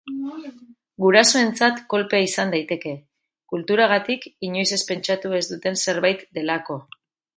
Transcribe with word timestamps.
Gurasoentzat 1.03 1.81
kolpea 1.93 2.21
izan 2.29 2.53
daiteke, 2.55 2.93
kulturagatik 3.53 4.25
inoiz 4.49 4.81
pentsatu 4.91 5.37
ez 5.41 5.43
duten 5.51 5.79
zerbait 5.85 6.25
delako. 6.41 6.81